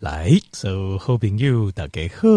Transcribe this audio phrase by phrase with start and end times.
[0.00, 2.28] 来，所有好朋友大家好，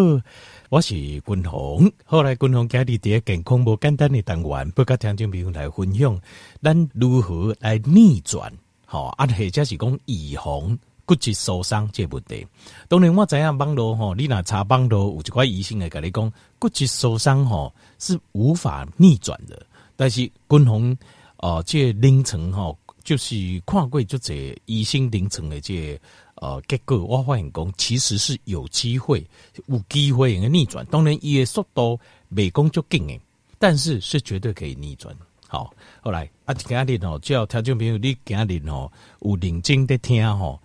[0.69, 1.91] 我是君鸿。
[2.05, 6.19] 后来君鸿家里啲健康无简单的单元，不甲听众朋友来分享，
[6.63, 8.51] 咱如何来逆转？
[8.87, 12.47] 好，啊，或者是讲预防骨质疏松这问题。
[12.87, 19.63] 当然我知影网络吼，你若查网络有一寡医生会甲你讲，骨质疏松吼是无法逆转的。
[19.95, 20.97] 但是君鸿
[21.37, 23.35] 哦，这临床吼就是
[23.67, 26.01] 看过就这医生临床的这。
[26.41, 29.23] 呃，结果我发现讲，其实是有机会，
[29.67, 30.83] 有机会能够逆转。
[30.87, 33.21] 当然，伊的速度未讲就紧诶，
[33.59, 35.15] 但是是绝对可以逆转。
[35.47, 40.59] 好，后来啊，今日吼，只要听众朋友，你今日吼有认真的听吼，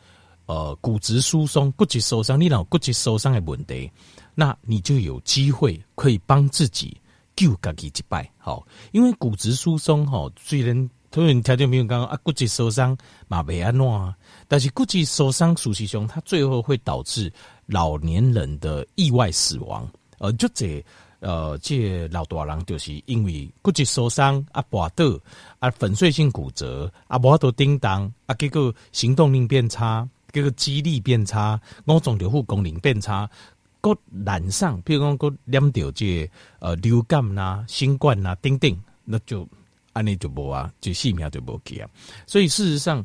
[0.46, 3.90] 呃，骨质疏松、骨质疏松，你若骨质疏松的问题，
[4.34, 6.96] 那你就有机会可以帮自己
[7.36, 8.26] 救家己一摆。
[8.38, 12.94] 好，因为骨质疏松吼，虽然突然听众朋友讲啊，骨质疏松
[13.26, 14.14] 嘛未安怎啊。
[14.46, 17.32] 但是骨质受伤，熟悉胸，它最后会导致
[17.64, 19.88] 老年人的意外死亡。
[20.18, 20.84] 呃，就这
[21.20, 25.18] 呃，这老大人就是因为骨质受伤啊，跌倒
[25.58, 33.26] 啊，粉碎性骨折啊，无法度叮当啊，结果行动力变差，结果肌力变差，五脏六腑功能变差，
[33.80, 39.48] 个染上，譬如讲个染到这呃流感呐、啊、新冠呐、啊，等等，那就
[39.96, 41.88] 安尼就无啊，就性命就无去啊。
[42.26, 43.04] 所以事实上。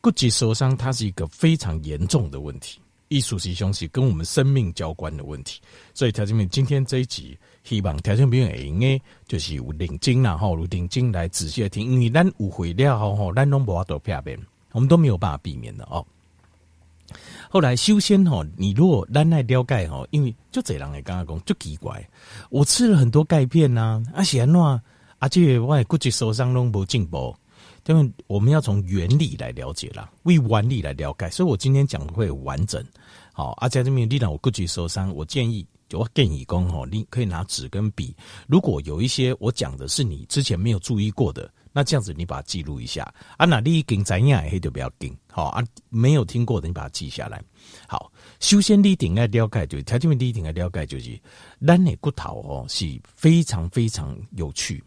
[0.00, 5.60] 骨质受伤，它是一个非常严重的问题，艺术是东西跟我们生命交关的问题。
[5.92, 14.38] 所以，条件兵今天这一集，希望条件兵应该就是有认真然后有认真来仔细的听，因为咱误会了后，咱拢无法度避免，
[14.70, 16.06] 我们都没有办法避免的哦。
[17.50, 22.08] 后来，修仙哈，你如果咱来了解哈，因为就这人来刚刚讲就奇怪，
[22.50, 24.44] 我吃了很多钙片呐、啊，而且
[25.18, 27.34] 而且我骨质受伤拢无进步。
[27.86, 32.84] 因为我们要从原理来了解啦，为原理来了解，所以我今天讲的会完整。
[33.32, 38.14] 好，而且这边你让我骨质受伤，我建议就我建议讲吼，你可以拿纸跟笔，
[38.46, 43.02] 如果有一些我讲的是你之前没有注意过的，那这样子你把它记录一下。
[43.38, 45.16] 啊，那你已经怎样黑就不要紧。
[45.32, 47.42] 好啊，没有听过的你把它记下来。
[47.86, 51.18] 好，首先你顶来了解就是，条件面你顶来了解就是，
[51.66, 54.84] 咱的骨头哦是非常非常有趣，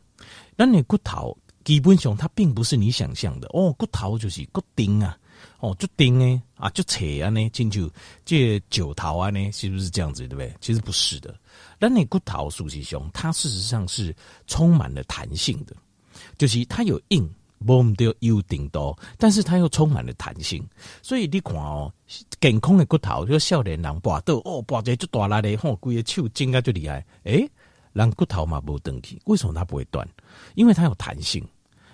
[0.57, 1.37] 咱的骨头。
[1.63, 5.15] 基本上它并不是你想象的哦，骨头就是骨钉啊，
[5.59, 7.87] 哦，就钉呢啊，就扯啊呢，进去
[8.25, 10.51] 这九头啊呢，是不是这样子，对不对？
[10.59, 11.35] 其实不是的，
[11.77, 14.13] 那你骨头属性上，它事实上是
[14.47, 15.75] 充满了弹性的，
[16.35, 17.29] 就是它有硬，
[17.63, 20.67] 不的有顶多，但是它又充满了弹性，
[21.03, 21.93] 所以你看哦，
[22.39, 27.47] 健康的骨头，就少年人拔到哦，拔这就大了嘞，吼，规个手筋啊就厉害，诶。
[27.93, 30.07] 人骨头嘛不断去，为什么它不会断？
[30.55, 31.43] 因为它有弹性，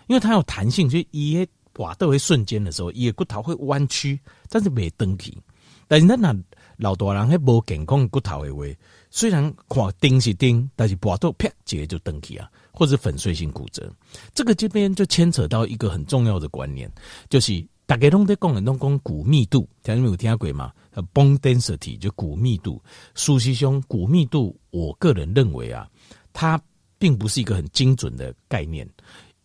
[0.07, 4.19] 因为它有弹性，所以一滑到一瞬间的时候，一骨头会弯曲，
[4.49, 5.35] 但是没断去。
[5.87, 6.35] 但是那那
[6.75, 8.63] 老大人还无健康骨头的话，
[9.09, 13.89] 虽然看钉是钉，但是滑到啪直接就断去啊，或者粉碎性骨折。
[14.33, 16.91] 这个这边就牵扯到一个很重要的观念，
[17.29, 20.73] 就是大家拢在讲的拢讲骨密度，听你们有听过吗
[21.13, 22.83] ？bone density 就骨密度，
[23.15, 25.89] 熟悉胸骨密度，我个人认为啊，
[26.33, 26.61] 它
[26.99, 28.85] 并不是一个很精准的概念。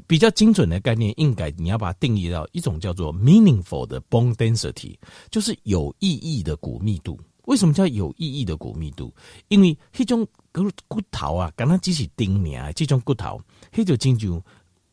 [0.09, 4.97] 比较精准的概念，应该你要把它定义到一种叫做 meaningful 的 bone density，
[5.31, 7.17] 就是有意义的骨密度。
[7.45, 9.15] 为什么叫有意义的骨密度？
[9.49, 13.41] 因为那种骨骨头啊，刚刚只是钉名啊，这种骨头，
[13.73, 14.43] 那就亲像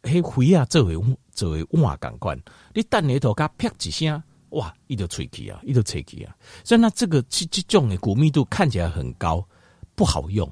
[0.02, 0.96] 那灰啊，作为
[1.32, 2.40] 作为瓦钢管，
[2.74, 4.22] 你等你头甲啪几声。
[4.50, 6.36] 哇，一头吹气啊，一头吹气啊！
[6.64, 9.48] 所以那这个这这种的骨密度看起来很高，
[9.94, 10.52] 不好用，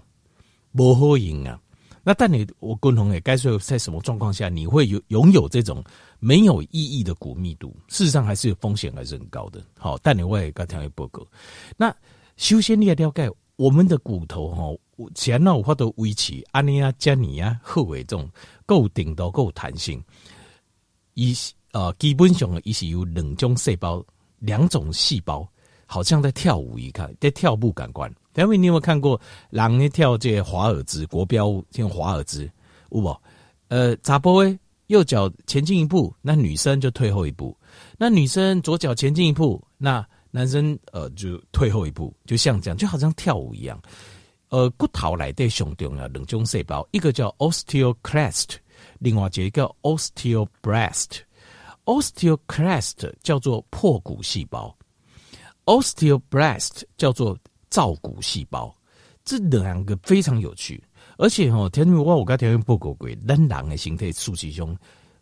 [0.75, 1.59] 不好用啊。
[2.03, 5.83] 那但你我共同也该说，在什么状况下你会有拥有这种
[6.19, 7.75] 没有意义的骨密度？
[7.87, 9.65] 事实上还是有风险，还是很高的。
[9.79, 11.25] 好，但你我也该听一报告。
[11.75, 11.91] 那
[12.35, 14.63] 首先你要了解我们的骨头哈，
[15.15, 18.29] 前脑或者维持安尼亚、加尼亚后尾这种
[18.65, 20.03] 够顶到够弹性，
[21.13, 21.35] 一。
[21.73, 24.03] 呃，基本上呢，伊是有两种细胞，
[24.39, 25.47] 两种细胞，
[25.85, 28.11] 好像在跳舞一样，在跳步感官。
[28.35, 29.19] 因为你有没有看过
[29.51, 32.49] 人在跳这华尔兹国标舞，像华尔兹，
[32.89, 33.15] 有无？
[33.67, 34.57] 呃，查波诶，
[34.87, 37.55] 右脚前进一步，那女生就退后一步；
[37.97, 43.79] 那女生左脚前进一步，那男生呃就退后一步，就像这样，就好像跳舞一样。
[44.49, 48.55] 呃，骨头内底上重要两种细胞，一个叫 osteoclast，
[48.99, 51.19] 另外一个叫 osteoblast。
[51.85, 54.75] Osteoclast 叫做破骨细胞
[55.65, 57.37] ，Osteoblast 叫做
[57.69, 58.75] 造骨细胞，
[59.23, 60.83] 这两个非常有趣。
[61.17, 64.77] 而且哦，天我我刚条件报告过，人的形态数据中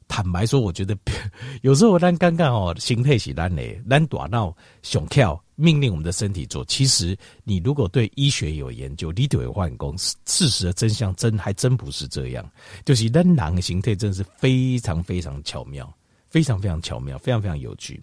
[0.07, 0.95] 坦白说，我觉得
[1.61, 6.63] 有时候咱刚刚哦，心态是咱的，咱大脑想跳命令我们的身体做。
[6.65, 9.95] 其实你如果对医学有研究，你就会换工。
[9.97, 12.49] 事实的真相真还真不是这样，
[12.85, 15.91] 就是咱人的形态真的是非常非常巧妙，
[16.29, 18.01] 非常非常巧妙，非常非常有趣。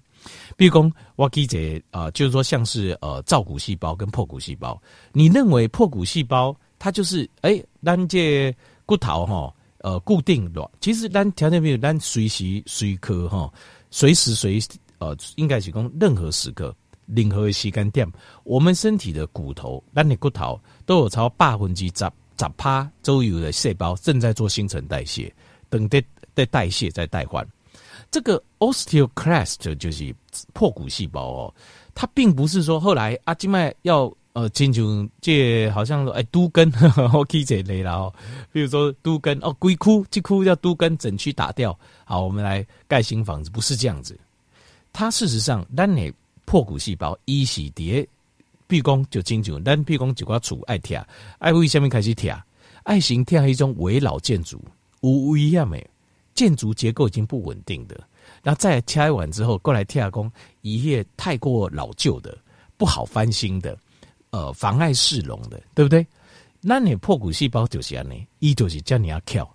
[0.57, 4.81] 比如说我记得啊，就是说像是呃造骨细胞跟破骨细胞，
[5.13, 8.55] 你认为破骨细胞它就是哎，咱这
[8.85, 9.55] 骨头哈。
[9.83, 13.53] 呃，固定的，其实咱条件没有，咱随时随刻哈，
[13.91, 14.61] 随时随
[14.99, 16.73] 呃，应该是讲任何时刻，
[17.07, 18.09] 任何时间点，
[18.45, 25.35] 我们身体的骨头，咱的骨头都有超百分之十十趴周围的细胞正在做新陈代谢，
[25.69, 26.01] 等待
[26.35, 27.45] 在代谢在代换。
[28.09, 30.15] 这个 osteoclast 就是
[30.53, 31.55] 破骨细胞哦，
[31.93, 34.13] 它并不是说后来阿基麦要。
[34.35, 36.73] 呃，亲像这好像说，哎，都根
[37.13, 38.15] 我记这类了哦。
[38.51, 44.19] 比如说都根哦，规窟这窟要都根整区打掉，好，我们来盖新房子，不是这样子。
[44.91, 46.13] 它事实上，咱的
[46.47, 48.09] 破骨细胞一洗叠，
[48.67, 51.05] 比如讲就亲像咱比如讲一块厝爱贴，
[51.39, 52.35] 爱为什么开始贴？
[52.85, 54.59] 爱形贴一种危老建筑，
[55.03, 55.79] 无危险的，
[56.35, 58.01] 建筑结构已经不稳定的，
[58.43, 60.33] 然后再贴完之后过来贴工，
[60.63, 62.37] 一页太过老旧的，
[62.79, 63.77] 不好翻新的。
[64.33, 66.07] 呃，妨碍市容的，对不对？
[66.63, 69.47] 那你破骨细胞就是安尼，伊就是叫你要跳，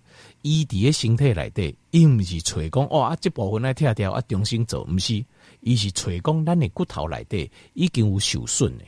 [0.42, 5.24] 伊伫个形态来的，伊毋是吹讲哦啊，这部分来拆掉啊，重新做，毋是，
[5.62, 8.84] 伊是吹讲咱的骨头来的已经有受损的，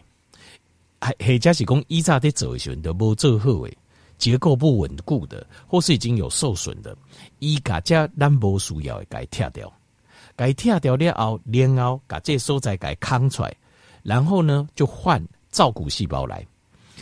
[1.00, 3.76] 还或者是讲伊早在做的时候都无做好诶，
[4.16, 6.96] 结构不稳固的，或是已经有受损的，
[7.40, 9.72] 伊甲这咱无需要的该拆掉，
[10.37, 13.56] 该拆掉了后，然后甲这所在该扛出来，
[14.04, 15.20] 然后呢就换。
[15.50, 16.47] 造骨细胞来，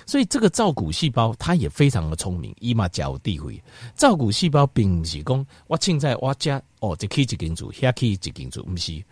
[0.06, 3.62] 所以这个造骨细胞它也非常的聪明，伊嘛较有智慧。
[3.94, 9.04] 造骨细胞并不是讲我凊彩我家哦，这去一根柱，遐去一根柱，不是，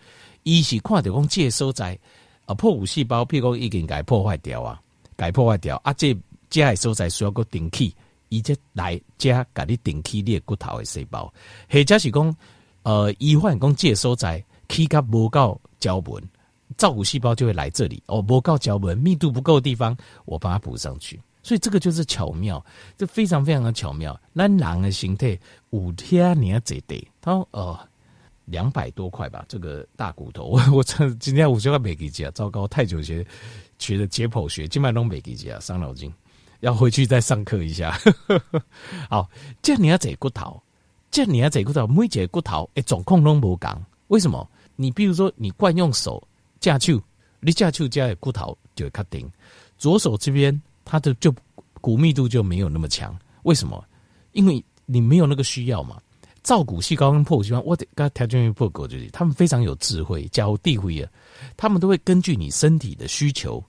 [0.43, 1.97] 伊是看到讲这个所在
[2.45, 4.81] 啊破骨细胞，譬如讲已经该破坏掉啊，
[5.15, 6.17] 该破坏掉啊，这
[6.49, 7.95] 这个所在需要个顶起，
[8.29, 11.31] 伊则来加给你顶起你的骨头的细胞，
[11.69, 12.35] 或者是讲
[12.83, 16.23] 呃，医患讲这个所在起甲无够胶纹。
[16.75, 21.19] 造骨细胞就会来这里哦，不够胶纹密度不够的地方，我把它补上去。
[21.41, 22.63] 所以这个就是巧妙，
[22.97, 24.19] 这非常非常的巧妙。
[24.33, 27.79] 那人的形态五天你要这得，他说哦
[28.43, 33.25] 两百多块吧，这个大骨头， 我我这今天五十块没给钱，糟糕，太久学
[33.79, 36.11] 学的解剖学，今晚都没给钱，伤脑筋，
[36.59, 37.97] 要回去再上课一下。
[39.09, 39.29] 好，
[39.61, 40.61] 这你要这骨头，
[41.09, 44.45] 这你要这骨头，每一个骨头诶，总控都不讲，为什么？
[44.75, 46.21] 你比如说你惯用手。
[46.59, 47.01] 架手，
[47.39, 49.29] 你架手架的骨头就会卡顶。
[49.77, 51.33] 左手这边，它的就
[51.81, 53.17] 骨密度就没有那么强。
[53.43, 53.83] 为什么？
[54.33, 55.99] 因为你没有那个需要嘛。
[56.43, 61.11] 造骨细胞跟破骨细胞，我得跟条件破骨就是，他们非常有智慧，较有智慧啊。
[61.57, 63.61] 他们都会根据你身体的需求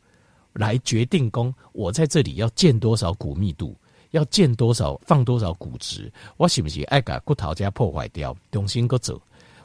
[0.52, 3.76] 来决定，说我在这里要建多少骨密度，
[4.12, 9.20] 要建多少放多少骨质，我是不是爱把骨头加破坏掉，重新搁走，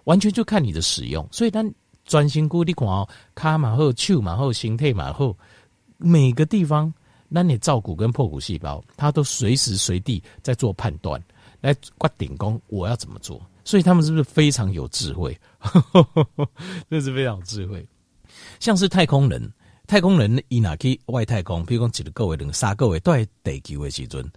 [0.05, 1.27] 完全就看你的使用。
[1.31, 1.71] 所以当
[2.05, 5.35] 专心顾你看哦，卡嘛好，手嘛好，形态嘛好，
[5.97, 6.93] 每个地方，
[7.29, 11.21] 那你造骨跟破骨细胞，它都随时随地在做判断，
[11.61, 13.41] 来决定讲我要怎么做。
[13.65, 15.39] 所以他们是不是非常有智慧？
[16.89, 17.87] 这是非常有智慧。
[18.59, 19.51] 像是太空人，
[19.87, 24.29] 太空人伊若去外太空，比如讲一个月、两三个月都在地球的时阵，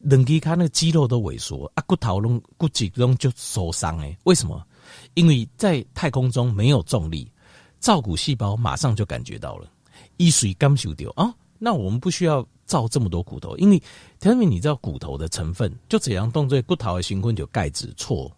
[0.00, 4.66] 两只脚那个肌肉都萎缩，啊骨头拢骨质拢就受伤诶，为什么？
[5.14, 7.30] 因为在太空中没有重力，
[7.78, 9.70] 造骨细胞马上就感觉到了，
[10.16, 13.82] 一水刚修掉啊，那我们不需要造这么多骨头，因为
[14.22, 18.30] 因为你知道骨头的成分，就怎样动作，骨头的成分就钙质，错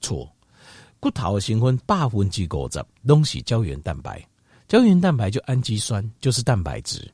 [0.00, 0.30] 错，
[1.00, 4.26] 骨头的成分百分之五十东西胶原蛋白，
[4.68, 7.12] 胶原蛋白就氨基酸就是蛋白质。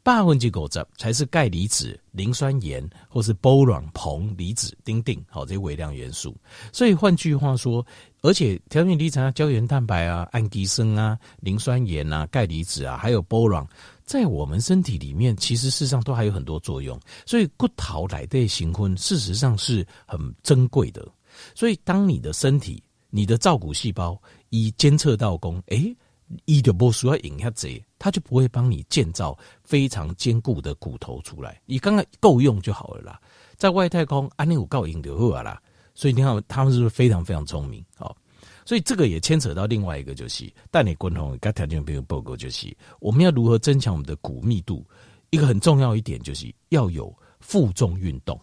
[0.00, 6.34] 百分之五十才是钙离子、磷酸盐或是 boron 硼离子、丁丁，好这些微量元素。
[6.72, 7.84] 所以换句话说，
[8.20, 13.66] 而且条件离子啊、胶原蛋白啊、氨基酸啊、磷酸盐啊、钙离子啊，还有 boron，
[14.04, 16.98] 在我们身体里面，其实事实上都还有很多作用。
[17.24, 21.06] 所以骨头来的形婚，事实上是很珍贵的。
[21.54, 24.20] 所以当你的身体、你的造骨细胞
[24.50, 25.96] 已监测到功，诶。
[26.44, 29.34] 一的不需要引下贼，他就不会帮你建造
[29.64, 31.58] 非常坚固的骨头出来。
[31.64, 33.18] 你刚刚够用就好了啦，
[33.56, 35.58] 在外太空安利五告引就好啦。
[35.98, 37.84] 所以你看他们是不是非常非常聪明？
[37.96, 38.16] 好，
[38.64, 44.86] 所以这个也牵扯到另外一个，就是但你共同该条件没有报告，就是我们要如何增强我们的骨密度。
[45.30, 48.40] 一个很重要一点就是要有负重运动，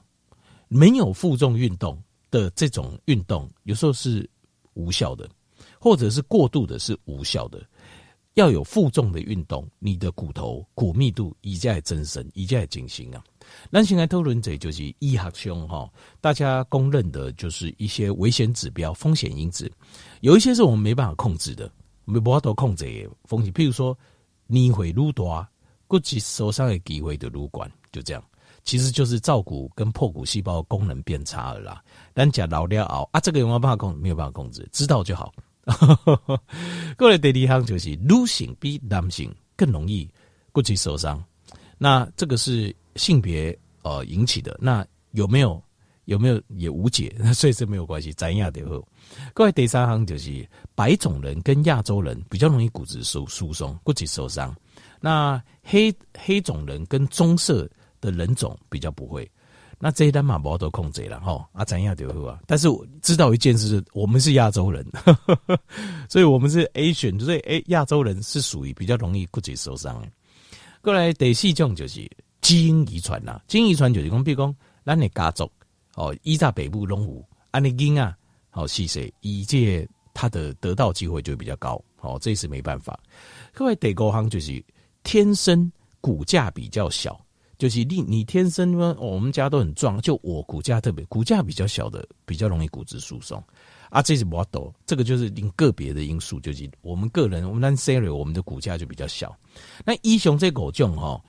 [0.67, 1.97] 没有负重运动
[2.29, 4.29] 的这种运动，有时候是
[4.74, 5.29] 无效的，
[5.79, 7.65] 或者是过度的是无效的。
[8.33, 13.24] 要有负重的运动，你的骨头骨密度一再增生，一再进行啊。
[13.69, 15.89] 那现在讨论者就是医学上哈，
[16.21, 19.71] 大家公认的就是一些危险指标、风险因子，
[20.21, 21.71] 有一些是我们没办法控制的，
[22.05, 23.51] 没办法控制的风险。
[23.53, 23.97] 譬如说，
[24.47, 25.47] 你会愈大，
[25.87, 28.23] 骨质受伤的机会就愈高，就这样。
[28.63, 31.83] 其实就是造骨跟破骨细胞功能变差了啦。
[32.15, 33.95] 但讲老了熬啊，这个有没有办法控？
[33.97, 35.31] 没有办法控制，知道就好。
[36.97, 40.09] 过来第二项就是女性比男性更容易
[40.51, 41.23] 骨质受伤，
[41.77, 44.57] 那这个是性别呃引起的。
[44.61, 45.61] 那有没有
[46.05, 48.11] 有没有也无解那， 所以这没有关系。
[48.13, 48.85] 怎样的后，
[49.33, 54.55] 各位第三行就是白种人跟亚洲人比较容易骨质疏疏松、骨质受伤。
[54.99, 57.69] 那黑黑种人跟棕色
[58.01, 59.29] 的人种比较不会，
[59.79, 62.39] 那这一单嘛，不都控制了哈啊，怎样就好啊。
[62.47, 64.83] 但是我知道一件事，我们是亚洲人，
[66.09, 70.07] 所以我们是 Asian，所以诶，亚洲人是属于比较容易骨质受伤的。
[70.81, 72.09] 过来第四种就是
[72.45, 75.49] 基因遗传啦，基因遗传就是讲，比如讲咱的家族
[75.95, 78.15] 哦，依在北部龙湖，安尼因啊，
[78.51, 82.99] 好细细，以这他的得到机会就比较高，哦，这是没办法。
[83.51, 84.63] 各位第五项就是
[85.01, 87.19] 天生骨架比较小。
[87.57, 93.41] 就是你，你天生呢、我们家都很壮，就我骨架特别，骨架比较小的，比较容易骨质疏松
[93.89, 94.01] 啊。
[94.01, 99.33] 这是 model，这个就是你个别的因素，就是我们个人，我们单 Siri，我们的骨架就比较小。
[99.85, 101.23] 那医雄这狗种哈，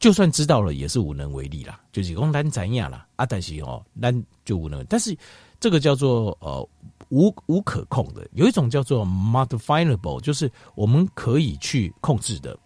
[0.00, 1.78] 就算知道了，也是无能为力啦。
[1.92, 4.84] 就是讲咱怎样啦啊，但是哦，咱就无能。
[4.86, 5.16] 但是
[5.60, 6.68] 这个叫做呃
[7.10, 12.58] 无无可控的，有一种叫做 modifiable，就是我们可以去控制的。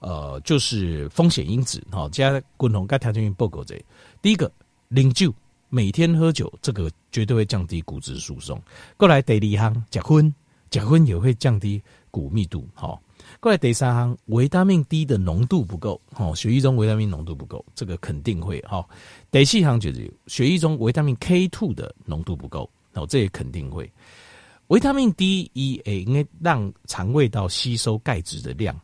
[0.00, 3.80] 呃，就是风险因子哈，加共同该条件性报告这
[4.20, 4.50] 第一个，
[4.88, 5.32] 饮酒，
[5.68, 8.60] 每天喝酒，这个绝对会降低骨质疏松。
[8.96, 10.34] 过来第二项，结婚，
[10.70, 12.66] 结婚也会降低骨密度。
[12.74, 13.00] 好，
[13.42, 18.88] 过来第三行，维他命 D 的浓度不够，哈，血液中维他命浓度不够，这个肯定会哈。
[19.32, 23.92] 第四行就是血液中维他命 K two 的浓度不够，哦，这也肯定会。
[24.68, 28.80] 维他命 D 一 A 应该让肠胃道吸收钙质的量。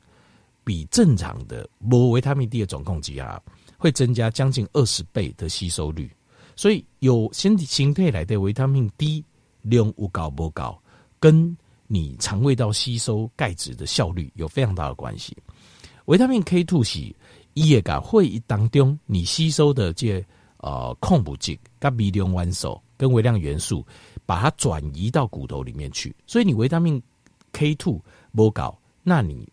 [0.65, 3.41] 比正常的无维他命 D 的总共剂啊，
[3.79, 6.11] 会增加将近二十倍的吸收率，
[6.57, 9.25] 所以有身体形态来的维他命 D
[9.63, 10.77] 量有高不高，
[11.21, 11.57] 跟
[11.89, 15.37] 你肠胃道吸收钙质的效率有非常大的关系。
[16.05, 17.13] 维他命 K two 是
[17.55, 20.25] 也噶会议当中你吸收的这
[20.59, 23.85] 呃矿物质跟微量元素跟微量元素，
[24.25, 27.03] 把它转移到骨头里面去，所以你维他命
[27.53, 28.01] K two
[28.33, 29.49] 不搞，那你。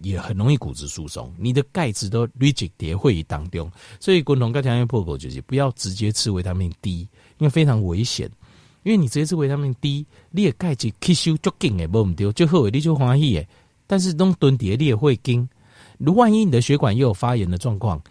[0.00, 3.70] 也很容易骨质疏松，你的钙质都累积叠会议当中，
[4.00, 7.00] 所以共同该条件破口就是不要直接吃维他命 D，
[7.36, 8.28] 因为非常危险。
[8.82, 13.48] 因为你直接吃维他命 D，你的钙质吸收足紧诶，无唔对，就好你就欢喜诶。
[13.86, 15.48] 但是东蹲底你也会惊，
[15.98, 18.02] 如万一你的血管又有发炎的状况，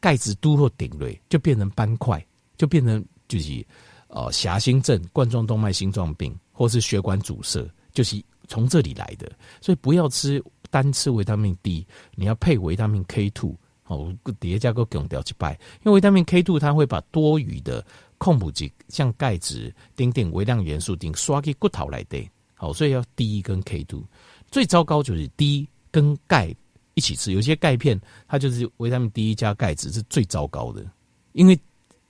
[0.00, 2.24] 钙质都会顶雷，就变成斑块，
[2.56, 3.64] 就变成就是
[4.08, 9.30] 呃狭心症、冠状动脉心脏病，或是血管阻塞，就是从这里来的。
[9.60, 10.42] 所以不要吃。
[10.70, 13.54] 单吃维他命 D，你要配维他命 K two
[13.88, 15.52] 哦，叠加个强调一拜，
[15.84, 17.84] 因为维他命 K two 它会把多余的
[18.22, 22.24] 矿物质，像钙质、丁丁微量元素丁刷给骨头来的，
[22.54, 24.04] 好，所以要 D 跟 K two。
[24.48, 26.54] 最糟糕就是 D 跟钙
[26.94, 30.88] 一起吃，有些钙片它就是维他命 D 加钙质是最糟糕的，
[31.32, 31.58] 因为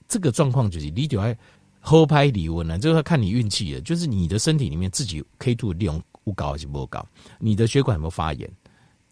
[0.06, 1.34] 这个状况就是你就要
[1.80, 5.98] 喝拍体温了，就是看你运气了，就是你的身体里面自己 K two 利用。
[6.24, 7.04] 不高还是不高？
[7.40, 8.48] 你的血管有没有发炎？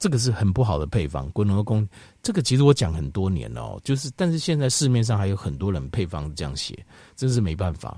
[0.00, 1.30] 这个是很不好的配方。
[1.30, 1.88] 滚龙宫，
[2.22, 6.76] 这个其实我讲很多年了，就是但是现在市面上还有很多人配方这样写，
[7.14, 7.96] 真是没办法。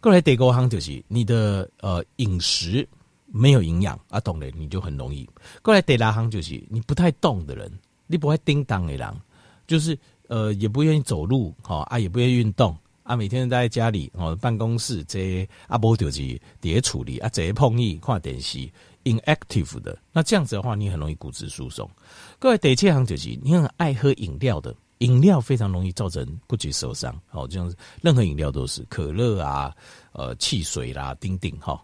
[0.00, 2.86] 过来第五项就是你的呃饮食
[3.26, 5.26] 没有营养啊，懂了你就很容易。
[5.62, 7.72] 过来第六项就是你不太动的人，
[8.08, 9.08] 你不会叮当的人，
[9.66, 12.76] 就是呃也不愿意走路，好啊也不愿意运动。
[13.04, 18.70] 啊，每天待在家里哦，办公室这啊，无就是叠处理啊，这碰意看电视
[19.04, 21.88] ，inactive 的，那这样子的话，你很容易骨质疏松。
[22.38, 27.14] 各位第七行就是你很爱喝饮料的，饮料非常容易造成骨质受伤。
[27.28, 29.74] 好，这样子任何饮料都是可乐啊，
[30.12, 31.82] 呃，汽水啦，丁丁哈。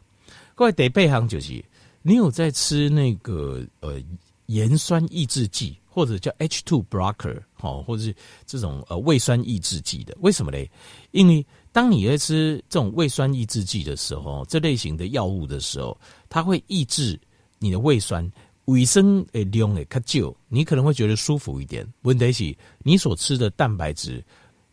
[0.55, 1.65] 各位第八行就是
[2.03, 4.03] 你有在吃那个呃
[4.47, 5.77] 盐酸抑制剂。
[5.91, 8.15] 或者叫 H2 blocker，好，或者是
[8.47, 10.71] 这种呃胃酸抑制剂的，为什么嘞？
[11.11, 11.45] 因为
[11.79, 15.97] 当你在吃这种胃酸抑制剂的时候，这类型的药物的时候，
[16.29, 17.17] 它会抑制
[17.61, 18.29] 你的胃酸，
[18.65, 21.87] 胃酸诶量诶较旧，你可能会觉得舒服一点。
[22.03, 24.21] 问题是，你所吃的蛋白质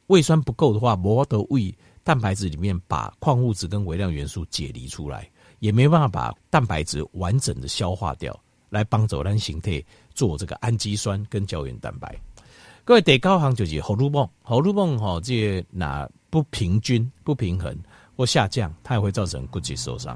[0.07, 1.71] 胃酸不够的话，无法度胃
[2.03, 8.35] 蛋白质里面把矿物质跟微量元素解离出来，也没办法把蛋白质完整的消化掉，
[8.71, 9.79] 来帮助咱形态
[10.15, 12.19] 做这个氨基酸跟胶原蛋白。
[12.85, 17.75] 各位第九项就是荷尔蒙，荷尔蒙哈，这那不平均、不平衡
[18.15, 20.15] 或下降，它也会造成骨质受伤。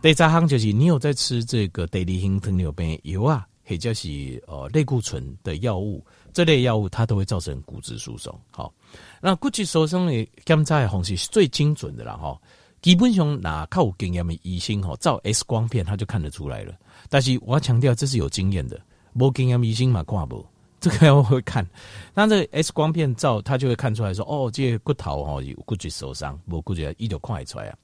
[0.00, 8.34] 第十项就是你有在吃这个第二型糖尿病药啊，或者是呃类固醇的药物，这类药物它都会造成骨质疏松。
[8.50, 8.72] 好，
[9.20, 12.40] 那骨质疏松的检查的方式是最精准的了哈。
[12.80, 16.72] 基本上那靠有经验的医生哈，照 X 光片他就看得出来了。
[17.10, 18.80] 但是我要强调，这是有经验的，
[19.20, 20.46] 无经验医生嘛看不。
[20.84, 21.66] 这个要会看，
[22.12, 27.78] 那这个 X 光片照，他就会看出来说，哦，这个骨头哦有骨质受伤，我估计一就看出来啊。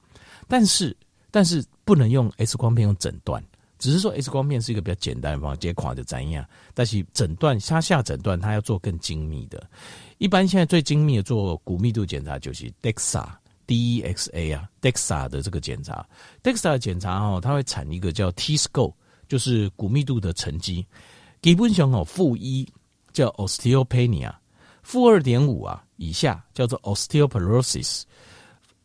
[0.47, 0.95] 但是，
[1.31, 3.43] 但是不能用 X 光片用诊断，
[3.79, 6.45] 只是说 X 光片是一个比较简单的方法，直接看就怎样。
[6.75, 9.67] 但是诊断，下下诊断，他要做更精密的。
[10.19, 16.07] 一般现在最精密的做骨密度检查就是 DEXA，D-E-X-A 啊，DEXA 的这个检查
[16.43, 18.93] ，DEXA 的检查哦，它会产一个叫 T-score，
[19.27, 20.85] 就是骨密度的成绩，
[21.41, 22.71] 基本上哦负一。
[23.13, 24.33] 叫 osteopenia，
[24.83, 28.03] 负二点五啊以下叫做 osteoporosis。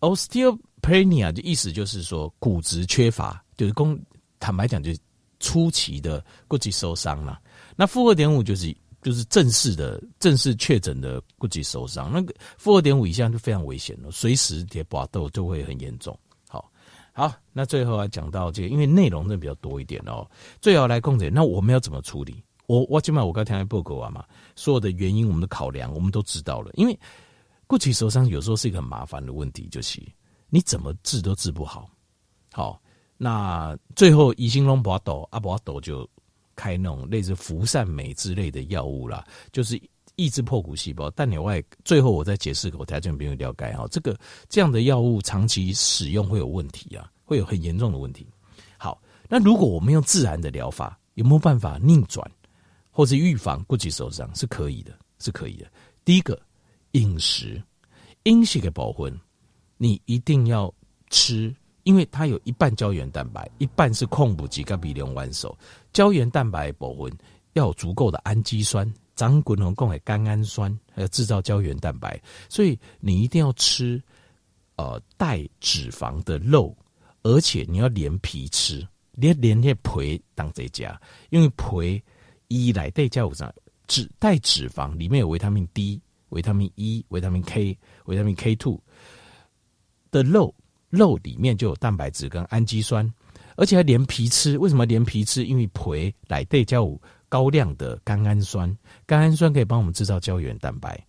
[0.01, 3.99] osteopenia 的意思就是说骨质缺乏，就是公
[4.39, 4.99] 坦白讲就是
[5.41, 7.41] 初期的骨质受伤了。
[7.75, 12.11] 那负二点五就是就是正式的正式确诊的骨质受伤。
[12.13, 16.17] 那个负二点五以下就非常危险了，随时跌搏斗就会很严重。
[16.49, 16.71] 好，
[17.13, 20.29] 好，那最后要讲到这个，因为内容呢比较多一点哦，
[20.61, 21.31] 最好来控制。
[21.31, 22.43] 那我们要怎么处理？
[22.67, 26.71] 我我起码我刚才报告完嘛，所有的原因我们的考量我们都知道了。
[26.75, 26.99] 因为
[27.67, 30.01] 骨质受伤有时候是一个很麻烦的问题，就是
[30.51, 31.89] 你怎么治都治不好。
[32.53, 32.81] 好，
[33.17, 36.09] 那最后乙型龙博斗阿博斗就
[36.55, 39.81] 开那种类似福善美之类的药物啦，就是
[40.15, 41.11] 抑制破骨细胞。
[41.11, 44.19] 但另外最后我再解释给我台中朋友了解哈，这个
[44.49, 48.27] 这样的药物长期使用会有问题啊，会有很严重的问题。
[48.79, 52.31] 好，那如果我们用自然的疗法，有没有办法逆转？
[52.97, 55.71] 或是预防骨质受伤是可以的，是可以的。
[56.03, 56.41] 第一个
[56.93, 57.63] 饮食，
[58.23, 59.15] 饮食的部分，
[59.77, 60.73] 你一定要
[61.11, 65.55] 吃，因为它有一半胶原蛋白，一半是矿物质跟微量元素。
[65.93, 67.13] 胶原蛋白的部分
[67.53, 74.03] 要有足够的氨基酸，长滚龙共的甘氨酸，还要制造胶原蛋白，所以你一定要吃
[74.77, 76.75] 呃带脂肪的肉，
[77.25, 82.03] 而且你要连皮吃，连连那皮当这家，因为皮。
[82.49, 83.53] 一来带加五上
[83.87, 88.81] 脂带脂肪，里面有维他命 D、维他命 E、维他命 K、维他命 K two
[90.11, 90.55] 的肉，
[90.91, 93.13] 肉里面就有蛋白质跟氨基酸，
[93.57, 94.59] 而且还连皮吃。
[94.59, 95.45] 为什么连皮吃？
[95.45, 101.01] 因为皮来带加五高量的甘氨酸，甘氨酸可以帮我们制造胶原蛋白。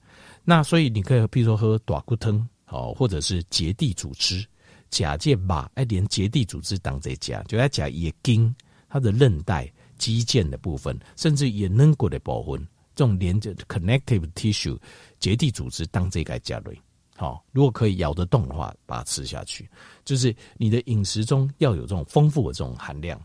[0.43, 4.45] 那所以你可以，比如说喝大骨汤，哦，或者是结缔组织，
[4.89, 8.53] 假借把哎连结缔组织当这家，就要假也筋，
[8.87, 9.71] 它的韧带。
[9.97, 12.59] 肌腱的部分，甚至也能过的部分，
[12.95, 14.77] 这种连着 connective tissue
[15.19, 16.79] 结缔组织当这个加类，
[17.15, 19.69] 好，如果可以咬得动的话，把它吃下去。
[20.05, 23.19] 就是你的饮食中要有这种丰富的这种含量。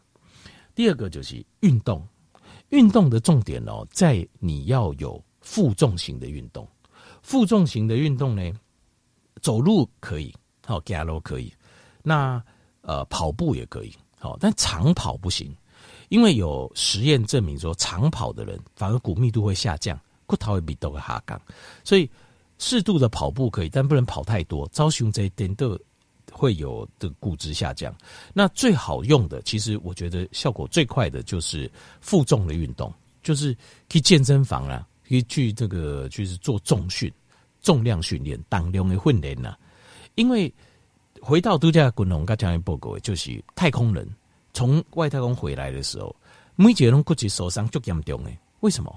[0.75, 2.07] 第二个就是运动，
[2.71, 6.67] 运动的重点哦，在你要有负重型的运动。
[7.23, 8.51] 负重型的运动呢，
[9.43, 10.35] 走路可以，
[10.67, 11.53] 好，走路可以，
[12.03, 12.43] 那
[12.81, 15.55] 呃跑步也可以，好，但长跑不行。
[16.13, 21.41] 因为有实验证明说，长跑的人反而骨密度会下降，骨头会比都会下降，
[21.83, 22.07] 所以
[22.59, 24.69] 适度的跑步可以，但不能跑太多。
[24.75, 25.81] 招胸这一点都
[26.31, 27.95] 会有的骨质下降。
[28.35, 31.71] 那最好用的，其实我觉得效果最快的就是
[32.03, 33.57] 负重的运动，就是
[33.89, 37.11] 去健身房啊，可以去这个就是做重训、
[37.63, 39.57] 重量训练、当量的训练呐。
[40.17, 40.53] 因为
[41.23, 44.07] 回到度假滚龙刚才报告，就是太空人。
[44.53, 46.15] 从外太空回来的时候，
[46.57, 48.39] 每一个人骨质受伤就严重诶。
[48.61, 48.95] 为什么？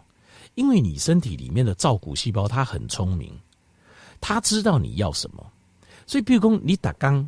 [0.56, 3.34] 因为你身体里面的造骨细胞它很聪明，
[4.22, 5.46] 它知道你要什么。
[6.08, 7.28] 所以，比如讲你打刚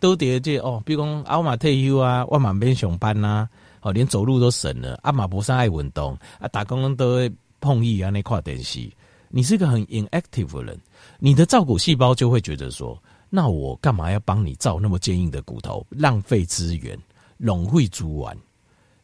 [0.00, 3.48] 都得这哦，比如讲阿玛退休啊，万马边上班呐，
[3.80, 4.98] 哦，连走路都省了。
[5.02, 8.92] 阿玛不上爱运动啊，打工都会碰一啊那块东西。
[9.28, 10.80] 你是一个很 inactive 的人，
[11.18, 16.98] 你的造骨细胞就会觉得说，那我干嘛要帮你造那么坚硬的骨头，浪费资源。
[17.38, 18.36] 龙会煮完，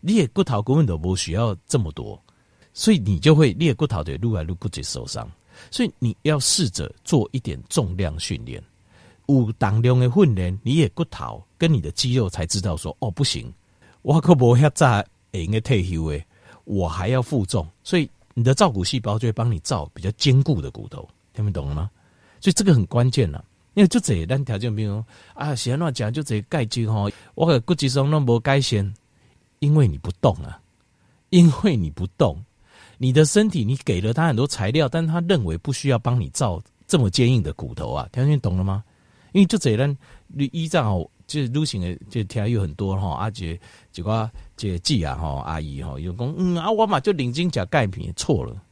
[0.01, 2.21] 你的骨头根本都不需要这么多，
[2.73, 5.31] 所以你就会你的骨头就愈来愈骨质受伤。
[5.71, 8.62] 所以你要试着做一点重量训练，
[9.27, 13.53] 有当量的训练，你的骨头跟你的肌肉才知道说哦不行，
[14.01, 16.27] 我可不要再应该退休诶，
[16.64, 21.90] 我还要负重，所以你的造骨细胞就会帮你造比较坚固的骨头，听不懂了吗？
[22.40, 23.45] 所以这个很关键了。
[23.74, 25.02] 因为就这咱条件比如
[25.35, 28.92] 啊，喜欢乱讲就这钙质吼，我个骨质松那么改善，
[29.61, 30.61] 因为你不动啊，
[31.30, 32.37] 因为你不动，
[32.98, 38.85] 你的身体你给了他很多材料，但他认为不需要帮你造这么坚硬的骨头啊，条件懂了吗？
[39.32, 43.58] 因为就这咱你依照就是路行的就条有很多哈，阿姐
[43.90, 48.62] 几个姐姐啊哈，阿姨哈有讲嗯啊，我嘛就领金甲钙片错了，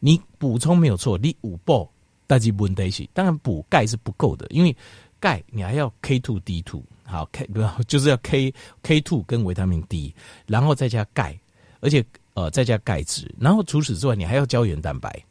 [0.00, 1.86] 你补充没有错，你五补。
[2.26, 4.76] 但是问题是，当然补钙是不够的，因为
[5.20, 10.14] 钙你还要 K two D two，好 K 不 要就是要 K K two 跟维他命 D，
[10.46, 11.38] 然后再加钙，
[11.80, 15.24] 而且呃再加钙质，然后除此之外你还要胶原蛋白，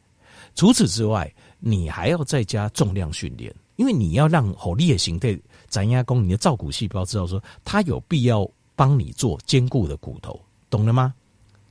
[0.54, 11.14] 除此之外你还要再加重量训练，因为你要让好力的形态斩压弓，你的造骨细胞知道说它有必要帮你做坚固的骨头，懂了吗？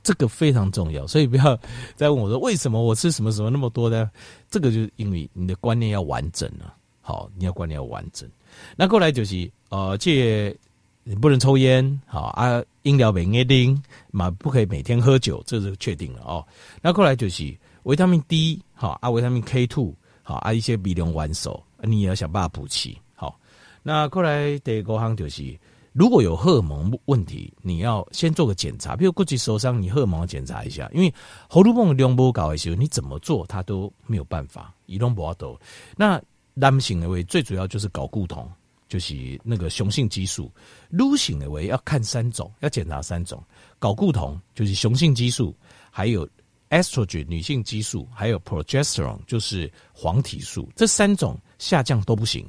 [0.06, 1.58] 这个非常重要，所以不要
[1.96, 4.08] 再问我说为什么我吃什么什么那么多呢？
[4.48, 6.72] 这个就是因为你的观念要完整了。
[7.00, 8.30] 好，你要观念要完整。
[8.76, 10.56] 那过来就是呃，戒
[11.02, 16.46] 你不能抽烟，好啊，饮料别爱喝嘛，不可以每天喝酒，这是确定了哦。
[16.80, 19.92] 那过来就是维他命 D，好啊，维他命 K two，
[20.22, 22.96] 好啊，一些微量元素，你也要想办法补齐。
[23.16, 23.36] 好，
[23.82, 25.58] 那过来第二个项就是。
[25.96, 31.12] 如果有荷尔蒙问题，你要先做个检查，比如骨质疏松，你荷尔蒙要检查一下，因为
[31.48, 35.58] 荷尔蒙量不高的时候，你怎么做它都没有办法，移动不好走。
[35.96, 36.20] 那
[36.52, 38.46] 男性的为最主要就是睾固酮，
[38.90, 40.52] 就是那个雄性激素；
[40.90, 43.42] 女性的为要看三种，要检查三种，
[43.80, 45.56] 睾固酮就是雄性激素，
[45.90, 46.28] 还有
[46.68, 52.46] estrogen 女性激素，还有 progesterone 就是黄体素，这三种下降都不行，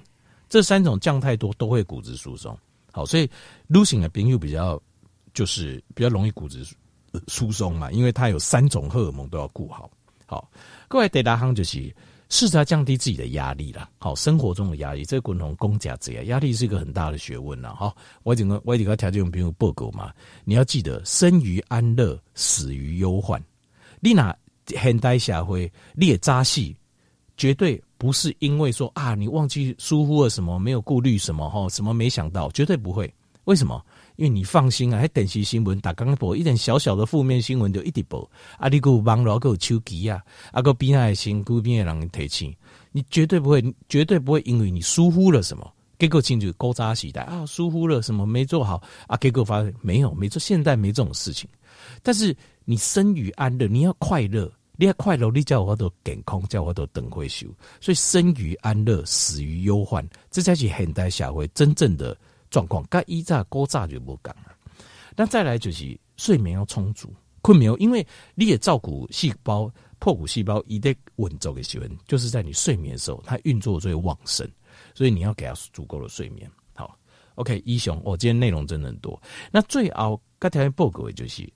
[0.50, 2.58] 这三种降太多都会骨质疏松。
[2.98, 3.30] 好，所以
[3.70, 4.82] losing 的病又比较
[5.32, 6.66] 就是比较容易骨质
[7.28, 9.88] 疏松嘛，因为它有三种荷尔蒙都要顾好。
[10.26, 10.50] 好，
[10.88, 11.96] 各位第二项就是
[12.28, 13.88] 试着降低自己的压力啦。
[14.00, 17.76] 好，生活中的压力，这个共同公家职业压力是一个很大的学问了。
[17.76, 20.12] 好，我整个我整个条件比如报告嘛，
[20.44, 23.40] 你要记得生于安乐，死于忧患。
[24.00, 26.76] 你那现代社会劣渣戏
[27.38, 27.80] 绝对。
[27.98, 33.12] 不是因为说啊，你忘记疏忽了什么，没有顾虑什么哈，什么没想到，绝对不会。
[33.46, 33.82] 为什么？
[34.18, 42.58] 因为你放心啊，还等些新闻打刚播一点小小的负面新闻就一直播，啊，你个网络个手机啊，啊个边爱心，孤边的人提起，
[42.92, 51.50] 你绝对不会，绝对不会因为你疏忽了什么，结果进去勾扎起来啊，疏忽了什么没做好啊，结果发现没有没做，现在没这种事情。
[52.04, 54.52] 但是你生于安乐，你要快乐。
[54.80, 57.48] 你要快乐，你叫我都健康，叫我都等会修。
[57.82, 62.16] 所以生于安乐，死于忧患，这才是现代社会真正的
[62.52, 62.86] 状况。
[62.88, 64.56] 该一炸锅炸就不讲了。
[65.16, 67.12] 那再来就是睡眠要充足，
[67.42, 74.48] 困眠，因为你也照顾细胞、破骨细胞一定稳走的时候，就是在你睡眠的时候，它运作最旺盛，
[74.94, 76.48] 所以你要给它足够的睡眠。
[76.76, 76.96] 好
[77.34, 79.20] ，OK，一雄，我、今天内容真的很多。
[79.52, 81.52] 那最后该条报告的就是。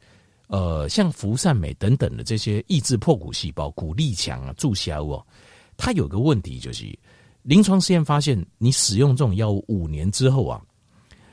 [0.51, 5.25] 呃，像福善美等等的这些抑制破骨细胞、骨力强啊、助消哦，
[5.77, 6.93] 它有个问题就是，
[7.41, 10.61] 临床实验发现，你使用这种药物五年之后啊，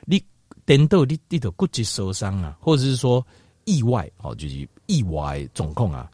[0.05, 0.25] 你
[0.65, 3.27] 等到你你的骨质受伤啊，或者是说
[3.65, 6.09] 意外哦，就是意外总控啊，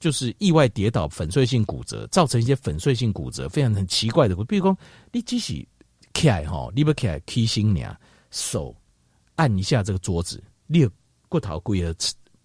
[0.00, 4.76] 就是意外跌倒、粉碎性骨折，造成一些粉碎性骨折，非常很奇怪的，比如说
[5.12, 5.64] 你即使
[6.12, 7.96] 起来哈，你不起来起身呢，
[8.32, 8.74] 手
[9.36, 10.84] 按一下这个桌子，你
[11.28, 11.94] 骨头贵了。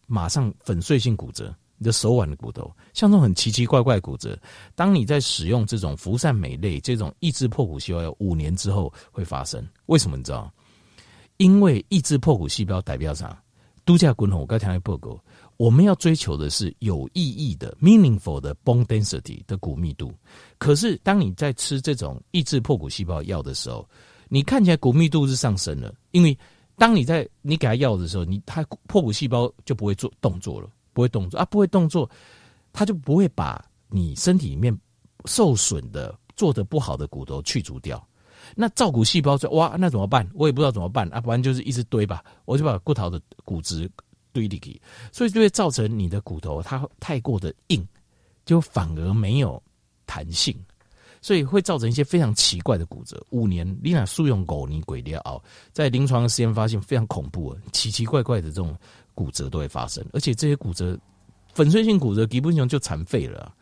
[0.08, 4.40] 马上粉碎性骨折，你的手腕的骨头，像这种很奇奇怪怪的骨折，
[4.74, 9.64] 当你在使用这种氟善美类这种抑制破骨细胞，五年之后会发生。
[9.88, 10.52] 为什么你知道？
[11.36, 13.40] 因为抑制破骨细胞代表啥？
[13.86, 15.22] 度假滚筒，我刚才讲的报告，
[15.58, 20.12] 我们要追求的是有意义的 （meaningful） 的 bone density 的骨密度。
[20.58, 23.88] 可是当你在吃这种抑制破骨细胞药的时候，
[24.30, 26.38] 你看起来骨密度是上升了，因为。
[26.78, 32.10] 当你在你给他药的时候，你他破骨细胞就不会做动作了，不会动作啊，不会动作，
[32.72, 34.78] 他就不会把你身体里面
[35.26, 38.06] 受损的、做得不好的骨头去除掉。
[38.56, 40.30] 那造骨细胞说哇，那怎么办？
[40.36, 43.90] 我也不知道怎么办啊，不然就是一直堆吧，我就把骨头的骨质
[44.32, 44.80] 堆进去，
[45.12, 47.86] 所以就会造成你的骨头它太过的硬，
[48.46, 49.62] 就反而没有
[50.06, 50.56] 弹性。
[51.22, 53.22] 所以会造成一些非常奇怪的骨折。
[53.30, 55.42] 五年，你那术用狗你鬼裂熬，
[55.74, 58.76] 在临床实验发现非常恐怖，奇奇怪怪的这种
[59.14, 60.98] 骨折都会发生，而且这些骨折，
[61.54, 63.54] 粉碎性骨折基本上就残废了。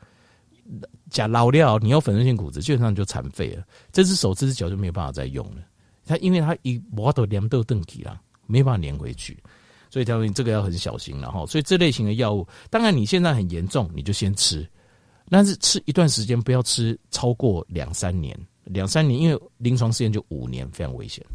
[1.09, 5.61] 假老料，你要粉碎性骨折，基本上就残废了，这只手、这只脚就没有办法再用了。
[6.05, 9.37] 它因为它一磨都连都登起了，没办法连回去，
[9.89, 11.45] 所以他说你这个要很小心了哈。
[11.45, 14.67] 所以这类型的药物，当然你现在很严重，你就先吃。
[15.29, 21.25] 但是吃一段时间，不要吃超过两三年，两三年，因为临床试验就五年，非常危险。